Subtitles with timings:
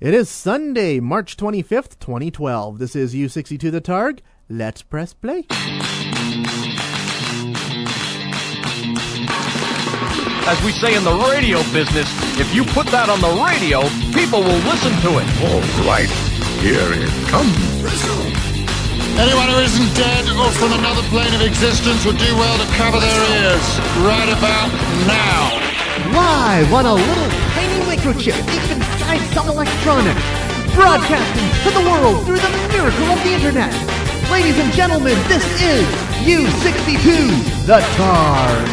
[0.00, 2.78] It is Sunday, March 25th, 2012.
[2.78, 4.20] This is U62 The Targ.
[4.48, 5.44] Let's press play.
[10.48, 12.08] As we say in the radio business,
[12.40, 13.84] if you put that on the radio,
[14.16, 15.28] people will listen to it.
[15.44, 16.08] All right,
[16.64, 17.52] here it comes.
[19.20, 22.96] Anyone who isn't dead or from another plane of existence would do well to cover
[23.04, 23.66] their ears
[24.00, 24.72] right about
[25.04, 25.60] now.
[26.16, 26.64] Why?
[26.72, 28.79] What a little tiny microchip deep
[29.18, 30.22] some electronics.
[30.74, 33.72] Broadcasting to the world through the miracle of the internet.
[34.30, 35.86] Ladies and gentlemen, this is
[36.22, 38.66] U62 The Targ.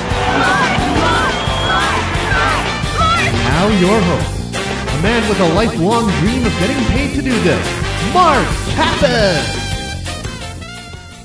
[3.50, 7.66] Now your host, a man with a lifelong dream of getting paid to do this,
[8.14, 8.46] Mark
[8.76, 9.67] Kappas.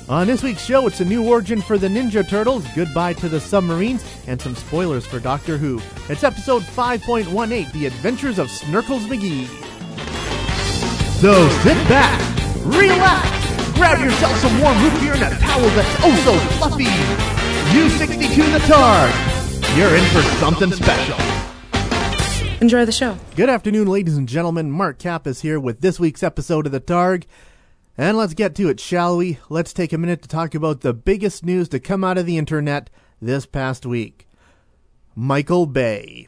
[0.09, 3.39] On this week's show, it's a new origin for the Ninja Turtles, goodbye to the
[3.39, 5.81] submarines, and some spoilers for Doctor Who.
[6.09, 9.47] It's episode 5.18 The Adventures of Snurkles McGee.
[11.21, 12.19] So sit back,
[12.65, 16.83] relax, grab yourself some warm root beer and a towel that's oh so fluffy.
[17.73, 19.77] U62 the Targ.
[19.77, 21.15] You're in for something special.
[22.59, 23.17] Enjoy the show.
[23.37, 24.69] Good afternoon, ladies and gentlemen.
[24.69, 27.23] Mark Cap is here with this week's episode of the Targ.
[27.97, 29.37] And let's get to it, shall we?
[29.49, 32.39] Let's take a minute to talk about the biggest news to come out of the
[32.39, 32.89] internet
[33.21, 34.27] this past week.
[35.15, 36.27] Michael Bay.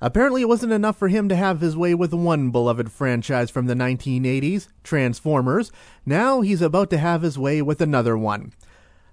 [0.00, 3.66] Apparently, it wasn't enough for him to have his way with one beloved franchise from
[3.66, 5.70] the 1980s, Transformers.
[6.04, 8.52] Now he's about to have his way with another one.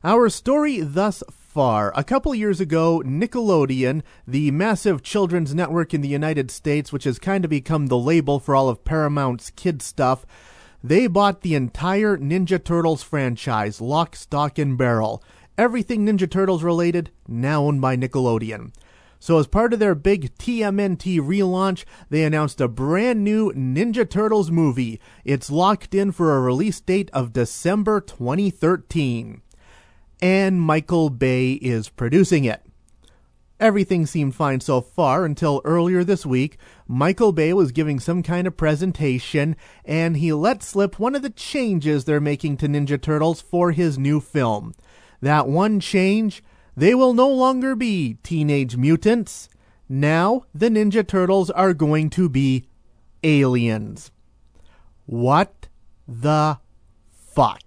[0.03, 1.91] Our story thus far.
[1.95, 7.19] A couple years ago, Nickelodeon, the massive children's network in the United States, which has
[7.19, 10.25] kind of become the label for all of Paramount's kid stuff,
[10.83, 15.23] they bought the entire Ninja Turtles franchise, lock, stock, and barrel.
[15.57, 18.71] Everything Ninja Turtles related, now owned by Nickelodeon.
[19.19, 24.51] So, as part of their big TMNT relaunch, they announced a brand new Ninja Turtles
[24.51, 24.99] movie.
[25.25, 29.41] It's locked in for a release date of December 2013.
[30.21, 32.66] And Michael Bay is producing it.
[33.59, 36.57] Everything seemed fine so far until earlier this week,
[36.87, 41.31] Michael Bay was giving some kind of presentation and he let slip one of the
[41.31, 44.75] changes they're making to Ninja Turtles for his new film.
[45.21, 46.43] That one change,
[46.75, 49.49] they will no longer be teenage mutants.
[49.89, 52.67] Now the Ninja Turtles are going to be
[53.23, 54.11] aliens.
[55.07, 55.67] What
[56.07, 56.59] the
[57.09, 57.63] fuck?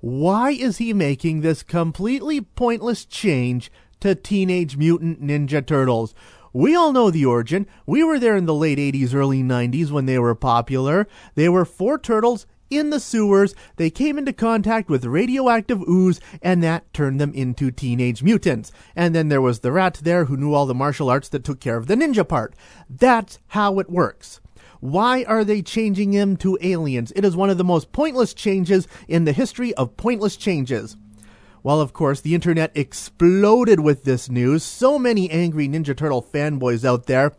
[0.00, 3.72] Why is he making this completely pointless change
[4.06, 6.14] to Teenage Mutant Ninja Turtles.
[6.52, 7.66] We all know the origin.
[7.86, 11.08] We were there in the late 80s, early 90s when they were popular.
[11.34, 13.52] They were four turtles in the sewers.
[13.76, 18.70] They came into contact with radioactive ooze, and that turned them into teenage mutants.
[18.94, 21.58] And then there was the rat there who knew all the martial arts that took
[21.58, 22.54] care of the ninja part.
[22.88, 24.40] That's how it works.
[24.78, 27.12] Why are they changing them to aliens?
[27.16, 30.96] It is one of the most pointless changes in the history of pointless changes.
[31.66, 34.62] Well, of course, the internet exploded with this news.
[34.62, 37.32] So many angry Ninja Turtle fanboys out there.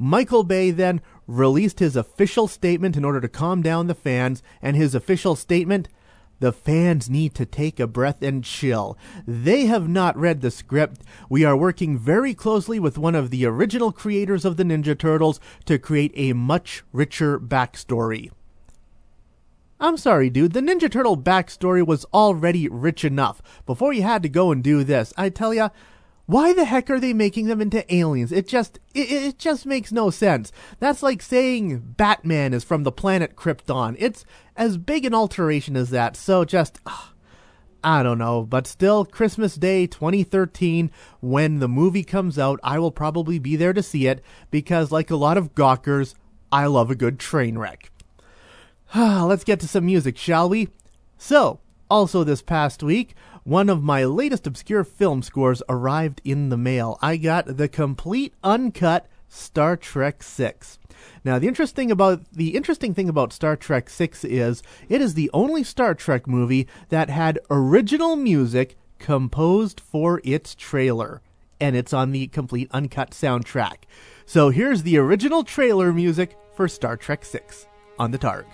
[0.00, 4.74] Michael Bay then released his official statement in order to calm down the fans, and
[4.74, 5.88] his official statement
[6.40, 8.98] the fans need to take a breath and chill.
[9.28, 11.02] They have not read the script.
[11.30, 15.38] We are working very closely with one of the original creators of the Ninja Turtles
[15.66, 18.32] to create a much richer backstory.
[19.80, 20.54] I'm sorry, dude.
[20.54, 24.82] The Ninja Turtle backstory was already rich enough before you had to go and do
[24.82, 25.12] this.
[25.16, 25.68] I tell ya,
[26.26, 28.32] why the heck are they making them into aliens?
[28.32, 30.52] It just, it, it just makes no sense.
[30.80, 33.96] That's like saying Batman is from the planet Krypton.
[33.98, 34.24] It's
[34.56, 36.16] as big an alteration as that.
[36.16, 37.14] So just, ugh,
[37.82, 38.42] I don't know.
[38.42, 40.90] But still, Christmas Day 2013,
[41.20, 45.10] when the movie comes out, I will probably be there to see it because, like
[45.10, 46.16] a lot of gawkers,
[46.50, 47.92] I love a good train wreck.
[48.96, 50.68] Let's get to some music, shall we?
[51.18, 51.60] So,
[51.90, 56.98] also this past week, one of my latest obscure film scores arrived in the mail.
[57.02, 60.78] I got the complete uncut Star Trek 6.
[61.22, 65.30] Now, the interesting about the interesting thing about Star Trek 6 is it is the
[65.34, 71.20] only Star Trek movie that had original music composed for its trailer,
[71.60, 73.84] and it's on the complete uncut soundtrack.
[74.24, 77.66] So here's the original trailer music for Star Trek 6
[77.98, 78.46] on the Targ.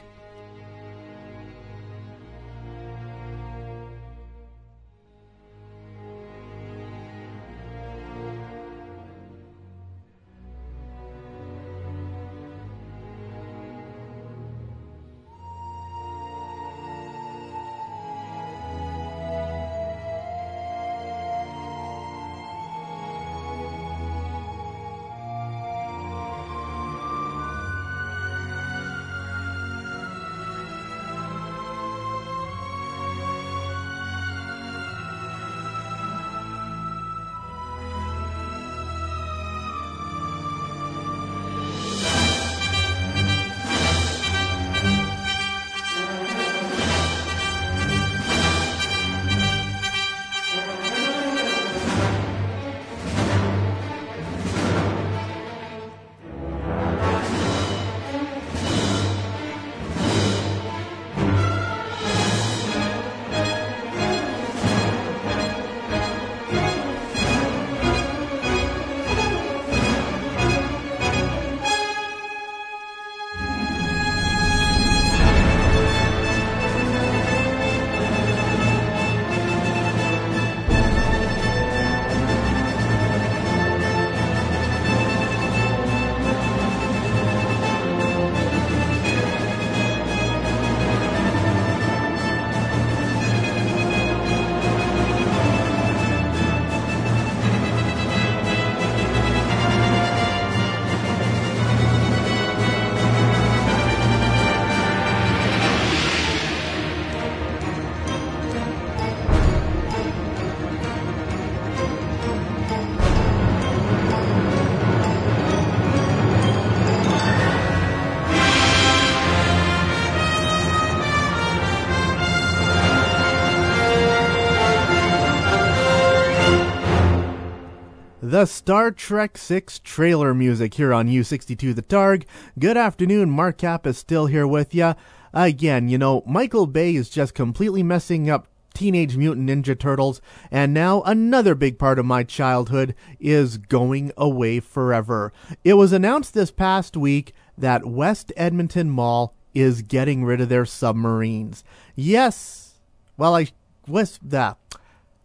[128.44, 132.25] The Star Trek 6 trailer music here on U62 The Targ.
[132.58, 134.94] Good afternoon, Mark Cap is still here with you.
[135.32, 140.20] Again, you know, Michael Bay is just completely messing up Teenage Mutant Ninja Turtles,
[140.50, 145.32] and now another big part of my childhood is going away forever.
[145.64, 150.67] It was announced this past week that West Edmonton Mall is getting rid of their
[150.67, 151.64] submarines.
[151.94, 152.75] Yes,
[153.17, 153.46] well, I
[153.88, 154.58] was that.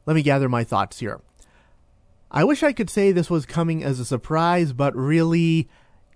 [0.05, 1.19] Let me gather my thoughts here.
[2.31, 5.67] I wish I could say this was coming as a surprise, but really,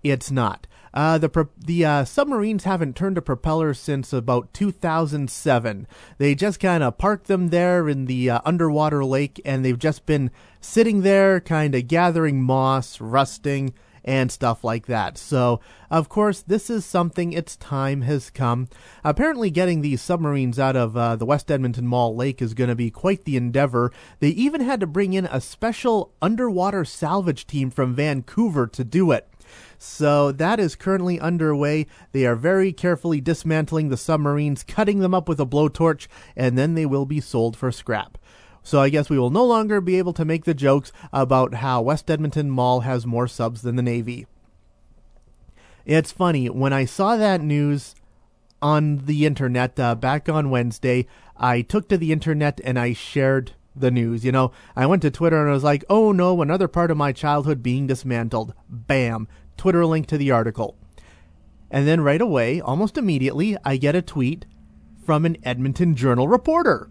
[0.04, 0.68] it's not.
[0.94, 5.88] Uh, the pro- the uh, submarines haven't turned a propeller since about 2007.
[6.20, 10.06] They just kind of parked them there in the uh, underwater lake, and they've just
[10.06, 10.30] been
[10.62, 15.18] sitting there, kind of gathering moss, rusting, and stuff like that.
[15.18, 15.60] So,
[15.90, 18.68] of course, this is something its time has come.
[19.04, 22.76] Apparently, getting these submarines out of uh, the West Edmonton Mall Lake is going to
[22.76, 23.92] be quite the endeavor.
[24.20, 29.12] They even had to bring in a special underwater salvage team from Vancouver to do
[29.12, 29.30] it.
[29.78, 31.88] So that is currently underway.
[32.12, 36.74] They are very carefully dismantling the submarines, cutting them up with a blowtorch, and then
[36.74, 38.18] they will be sold for scrap.
[38.64, 41.82] So I guess we will no longer be able to make the jokes about how
[41.82, 44.26] West Edmonton Mall has more subs than the Navy.
[45.86, 47.94] It's funny, when I saw that news
[48.62, 51.06] on the internet uh, back on Wednesday,
[51.36, 54.24] I took to the internet and I shared the news.
[54.24, 56.96] You know, I went to Twitter and I was like, oh no, another part of
[56.96, 58.54] my childhood being dismantled.
[58.70, 59.28] Bam.
[59.58, 60.78] Twitter link to the article.
[61.70, 64.46] And then right away, almost immediately, I get a tweet
[65.06, 66.90] from an Edmonton Journal reporter.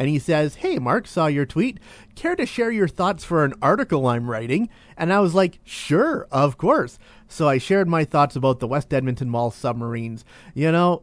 [0.00, 1.78] And he says, Hey, Mark, saw your tweet.
[2.14, 4.70] Care to share your thoughts for an article I'm writing?
[4.96, 6.98] And I was like, Sure, of course.
[7.28, 10.24] So I shared my thoughts about the West Edmonton Mall submarines.
[10.54, 11.02] You know,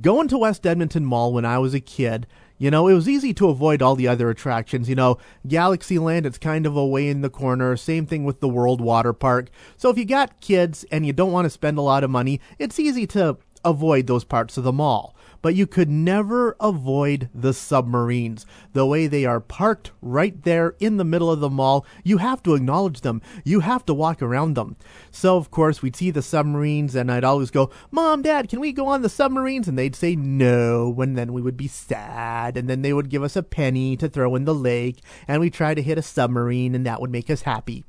[0.00, 3.34] going to West Edmonton Mall when I was a kid, you know, it was easy
[3.34, 4.88] to avoid all the other attractions.
[4.88, 5.18] You know,
[5.48, 7.76] Galaxyland, it's kind of away in the corner.
[7.76, 9.50] Same thing with the World Water Park.
[9.76, 12.40] So if you got kids and you don't want to spend a lot of money,
[12.60, 17.52] it's easy to avoid those parts of the mall but you could never avoid the
[17.52, 18.46] submarines.
[18.72, 22.42] The way they are parked right there in the middle of the mall, you have
[22.44, 23.20] to acknowledge them.
[23.44, 24.76] You have to walk around them.
[25.10, 28.72] So, of course, we'd see the submarines, and I'd always go, Mom, Dad, can we
[28.72, 29.68] go on the submarines?
[29.68, 33.22] And they'd say no, and then we would be sad, and then they would give
[33.22, 36.74] us a penny to throw in the lake, and we'd try to hit a submarine,
[36.74, 37.84] and that would make us happy.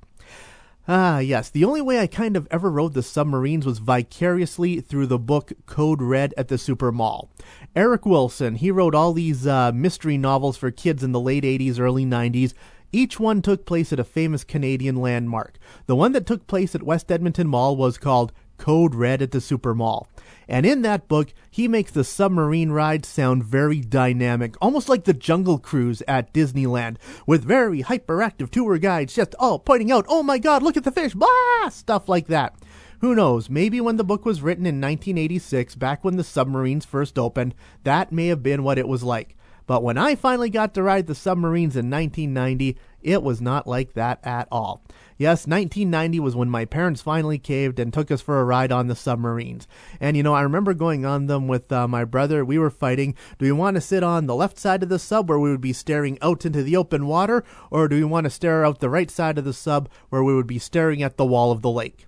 [0.88, 1.50] Ah, yes.
[1.50, 5.51] The only way I kind of ever rode the submarines was vicariously through the book
[5.65, 7.30] Code Red at the Super Mall.
[7.75, 11.80] Eric Wilson, he wrote all these uh, mystery novels for kids in the late 80s,
[11.80, 12.54] early 90s.
[12.92, 15.58] Each one took place at a famous Canadian landmark.
[15.88, 19.41] The one that took place at West Edmonton Mall was called Code Red at the
[19.41, 20.07] Super Mall.
[20.47, 25.13] And in that book, he makes the submarine ride sound very dynamic, almost like the
[25.13, 30.38] Jungle Cruise at Disneyland, with very hyperactive tour guides just all pointing out, oh my
[30.38, 32.55] god, look at the fish, blah, stuff like that.
[33.01, 37.19] Who knows, maybe when the book was written in 1986, back when the submarines first
[37.19, 39.35] opened, that may have been what it was like.
[39.67, 43.93] But when I finally got to ride the submarines in 1990, it was not like
[43.93, 44.81] that at all.
[45.17, 48.88] Yes, 1990 was when my parents finally caved and took us for a ride on
[48.88, 49.65] the submarines.
[50.01, 52.43] And you know, I remember going on them with uh, my brother.
[52.43, 53.15] We were fighting.
[53.38, 55.62] Do we want to sit on the left side of the sub where we would
[55.62, 58.89] be staring out into the open water, or do we want to stare out the
[58.89, 61.71] right side of the sub where we would be staring at the wall of the
[61.71, 62.07] lake?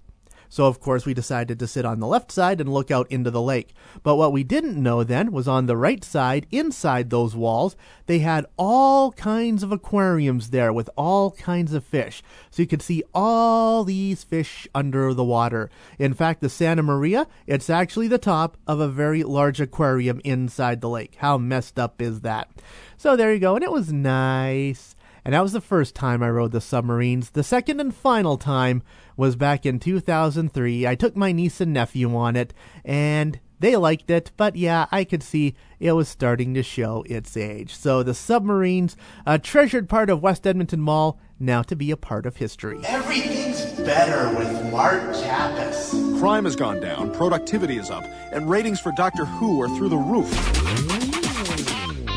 [0.49, 3.31] So, of course, we decided to sit on the left side and look out into
[3.31, 3.73] the lake.
[4.03, 7.75] But what we didn't know then was on the right side, inside those walls,
[8.05, 12.23] they had all kinds of aquariums there with all kinds of fish.
[12.49, 15.69] So you could see all these fish under the water.
[15.99, 20.81] In fact, the Santa Maria, it's actually the top of a very large aquarium inside
[20.81, 21.15] the lake.
[21.17, 22.49] How messed up is that?
[22.97, 23.55] So there you go.
[23.55, 24.95] And it was nice.
[25.27, 27.31] And that was the first time I rode the submarines.
[27.31, 28.81] The second and final time
[29.17, 30.87] was back in 2003.
[30.87, 32.53] I took my niece and nephew on it,
[32.85, 37.35] and they liked it, but yeah, I could see it was starting to show its
[37.35, 37.75] age.
[37.75, 42.25] So the submarines, a treasured part of West Edmonton Mall, now to be a part
[42.25, 42.79] of history.
[42.85, 46.19] Everything's better with Mark Kappas.
[46.21, 49.97] Crime has gone down, productivity is up, and ratings for Doctor Who are through the
[49.97, 50.31] roof.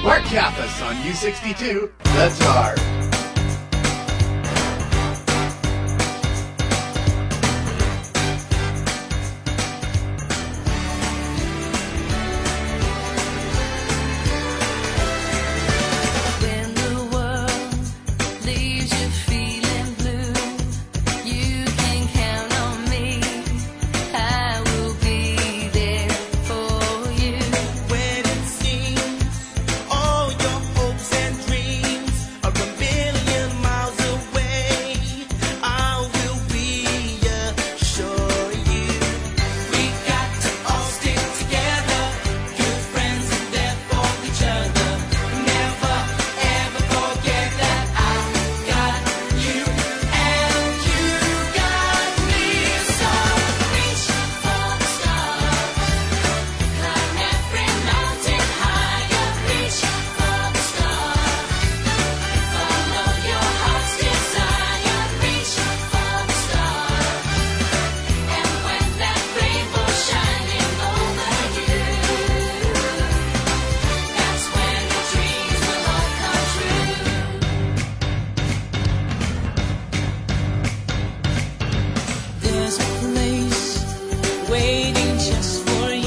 [0.05, 3.00] Mark Kappas on U62, The Targ.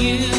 [0.02, 0.33] you.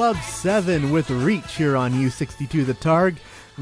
[0.00, 3.18] Club 7 with Reach here on U62 The Targ.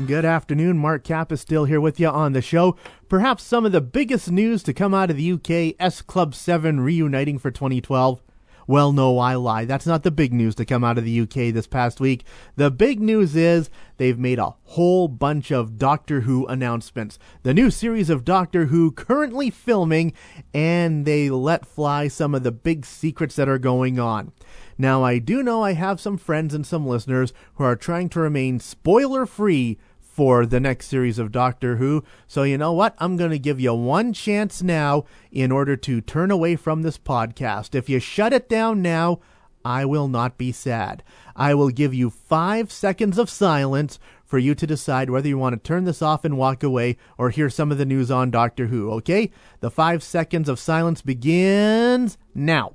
[0.07, 0.79] Good afternoon.
[0.79, 2.77] Mark Kapp is still here with you on the show.
[3.09, 6.79] Perhaps some of the biggest news to come out of the UK S Club 7
[6.79, 8.23] reuniting for 2012.
[8.69, 9.65] Well, no, I lie.
[9.65, 12.27] That's not the big news to come out of the UK this past week.
[12.57, 17.19] The big news is they've made a whole bunch of Doctor Who announcements.
[17.45, 20.13] The new series of Doctor Who currently filming,
[20.53, 24.33] and they let fly some of the big secrets that are going on.
[24.77, 28.21] Now, I do know I have some friends and some listeners who are trying to
[28.21, 29.79] remain spoiler free
[30.19, 32.03] for the next series of Doctor Who.
[32.27, 32.97] So, you know what?
[32.99, 36.99] I'm going to give you one chance now in order to turn away from this
[36.99, 37.73] podcast.
[37.73, 39.21] If you shut it down now,
[39.65, 41.05] I will not be sad.
[41.37, 45.53] I will give you five seconds of silence for you to decide whether you want
[45.53, 48.67] to turn this off and walk away or hear some of the news on Doctor
[48.67, 49.31] Who, okay?
[49.61, 52.75] The five seconds of silence begins now.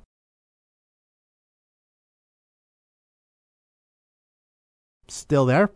[5.08, 5.68] Still there?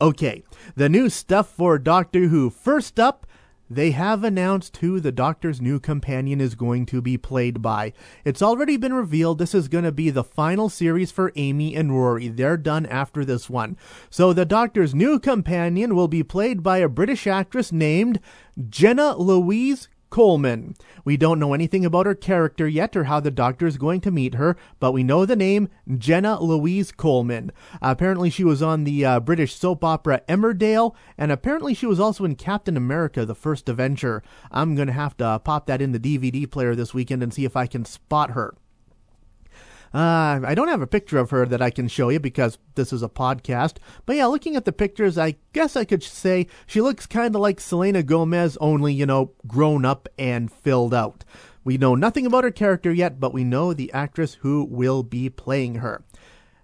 [0.00, 0.42] Okay,
[0.74, 2.50] the new stuff for Doctor Who.
[2.50, 3.26] First up,
[3.70, 7.92] they have announced who the Doctor's new companion is going to be played by.
[8.24, 11.92] It's already been revealed this is going to be the final series for Amy and
[11.92, 12.28] Rory.
[12.28, 13.76] They're done after this one.
[14.10, 18.20] So the Doctor's new companion will be played by a British actress named
[18.68, 20.76] Jenna Louise Coleman.
[21.04, 24.12] We don't know anything about her character yet or how the doctor is going to
[24.12, 25.68] meet her, but we know the name
[25.98, 27.50] Jenna Louise Coleman.
[27.82, 32.24] Apparently, she was on the uh, British soap opera Emmerdale, and apparently, she was also
[32.24, 34.22] in Captain America the First Avenger.
[34.52, 37.34] I'm going to have to uh, pop that in the DVD player this weekend and
[37.34, 38.54] see if I can spot her.
[39.94, 42.92] Uh, I don't have a picture of her that I can show you because this
[42.92, 43.76] is a podcast.
[44.06, 47.40] But yeah, looking at the pictures, I guess I could say she looks kind of
[47.40, 51.24] like Selena Gomez, only, you know, grown up and filled out.
[51.62, 55.30] We know nothing about her character yet, but we know the actress who will be
[55.30, 56.02] playing her.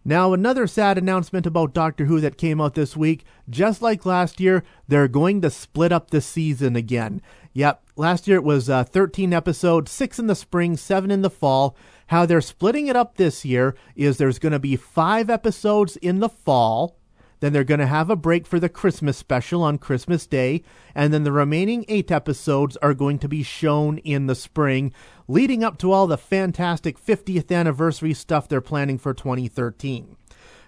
[0.05, 3.25] Now, another sad announcement about Doctor Who that came out this week.
[3.49, 7.23] Just like last year, they're going to split up the season again.
[7.53, 11.31] Yep, last year it was uh, 13 episodes, 6 in the spring, 7 in the
[11.31, 11.77] fall.
[12.11, 16.18] How they're splitting it up this year is there's going to be five episodes in
[16.18, 16.96] the fall.
[17.38, 20.64] Then they're going to have a break for the Christmas special on Christmas Day.
[20.92, 24.92] And then the remaining eight episodes are going to be shown in the spring,
[25.29, 30.16] leading up to all the fantastic 50th anniversary stuff they're planning for 2013.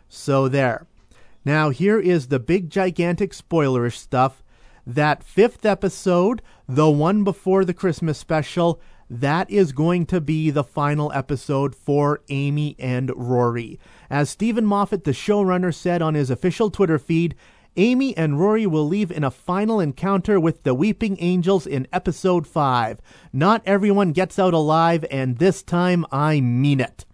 [0.08, 0.86] So there.
[1.44, 4.44] Now, here is the big, gigantic spoilerish stuff.
[4.86, 8.80] That fifth episode, the one before the Christmas special,
[9.12, 13.78] that is going to be the final episode for Amy and Rory.
[14.08, 17.34] As Steven Moffat, the showrunner, said on his official Twitter feed,
[17.76, 22.46] Amy and Rory will leave in a final encounter with the Weeping Angels in episode
[22.46, 23.00] 5.
[23.32, 27.04] Not everyone gets out alive, and this time I mean it.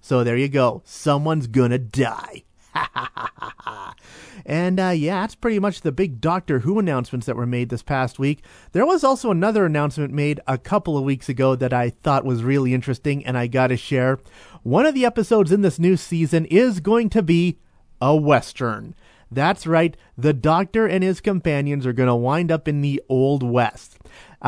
[0.00, 0.82] So there you go.
[0.84, 2.45] Someone's gonna die.
[4.46, 7.82] and uh, yeah, that's pretty much the big Doctor Who announcements that were made this
[7.82, 8.44] past week.
[8.72, 12.44] There was also another announcement made a couple of weeks ago that I thought was
[12.44, 14.18] really interesting, and I gotta share.
[14.62, 17.58] One of the episodes in this new season is going to be
[18.00, 18.94] a Western.
[19.30, 23.42] That's right, the Doctor and his companions are going to wind up in the Old
[23.42, 23.95] West.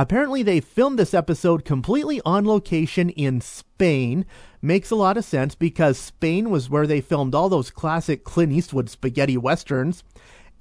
[0.00, 4.24] Apparently, they filmed this episode completely on location in Spain.
[4.62, 8.52] Makes a lot of sense because Spain was where they filmed all those classic Clint
[8.52, 10.04] Eastwood spaghetti westerns.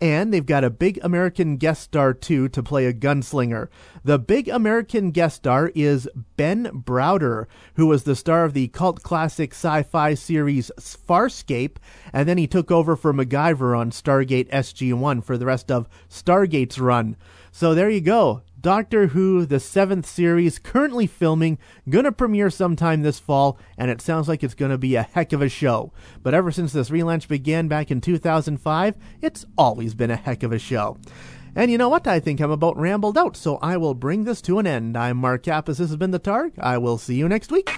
[0.02, 3.68] And they've got a big American guest star, too, to play a gunslinger.
[4.04, 7.46] The big American guest star is Ben Browder,
[7.76, 11.78] who was the star of the cult classic sci fi series Farscape,
[12.12, 15.88] and then he took over for MacGyver on Stargate SG 1 for the rest of
[16.10, 17.16] Stargate's run.
[17.52, 18.42] So there you go.
[18.60, 24.28] Doctor Who, the seventh series, currently filming, gonna premiere sometime this fall, and it sounds
[24.28, 25.94] like it's gonna be a heck of a show.
[26.24, 30.52] But ever since this relaunch began back in 2005, it's always been a heck of
[30.52, 30.98] a show.
[31.56, 32.08] And you know what?
[32.08, 34.98] I think I'm about rambled out, so I will bring this to an end.
[34.98, 35.78] I'm Mark Kappas.
[35.78, 36.54] This has been The Targ.
[36.60, 37.70] I will see you next week.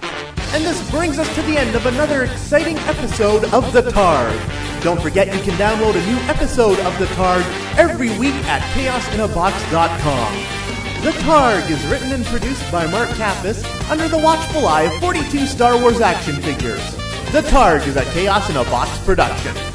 [0.52, 4.82] And this brings us to the end of another exciting episode of The Targ.
[4.82, 7.42] Don't forget you can download a new episode of The Targ
[7.78, 10.59] every week at chaosinabox.com.
[11.02, 15.46] The Targ is written and produced by Mark Kappas under the watchful eye of 42
[15.46, 16.94] Star Wars action figures.
[17.32, 19.69] The Targ is a Chaos in a Box production.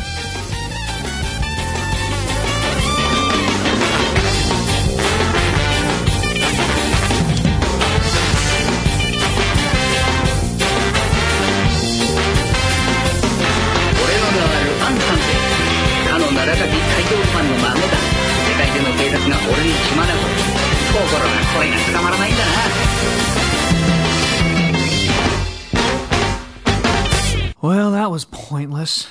[28.86, 29.08] Pointless.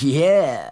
[0.00, 0.70] Yeah.